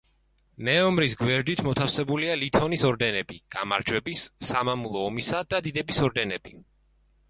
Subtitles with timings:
[0.69, 6.61] მეომრის გვერდით მოთავსებულია ლითონის ორდენები: გამარჯვების, სამამულო ომისა და დიდების ორდენები.